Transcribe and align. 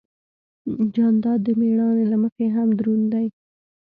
جانداد 0.95 1.39
د 1.43 1.47
مېړانې 1.59 2.05
له 2.11 2.17
مخې 2.23 2.45
هم 2.55 2.67
دروند 2.79 3.05
دی. 3.13 3.27